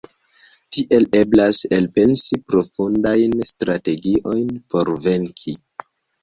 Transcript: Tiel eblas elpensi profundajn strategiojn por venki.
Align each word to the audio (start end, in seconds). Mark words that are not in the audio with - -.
Tiel 0.75 1.03
eblas 1.17 1.59
elpensi 1.77 2.39
profundajn 2.53 3.37
strategiojn 3.51 4.51
por 4.75 4.91
venki. 5.07 5.57